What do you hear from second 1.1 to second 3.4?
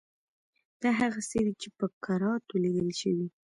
څه دي چې په کراتو لیدل شوي.